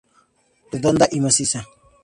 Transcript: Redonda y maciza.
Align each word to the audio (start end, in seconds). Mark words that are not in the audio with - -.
Redonda 0.71 1.07
y 1.11 1.21
maciza. 1.21 1.67